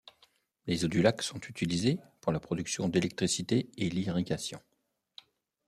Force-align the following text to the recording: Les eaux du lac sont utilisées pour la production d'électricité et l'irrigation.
Les 0.65 0.83
eaux 0.83 0.87
du 0.87 1.03
lac 1.03 1.21
sont 1.21 1.39
utilisées 1.41 1.99
pour 2.21 2.31
la 2.31 2.39
production 2.39 2.89
d'électricité 2.89 3.69
et 3.77 3.87
l'irrigation. 3.87 4.59